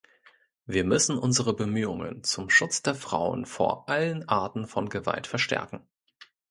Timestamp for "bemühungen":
1.53-2.23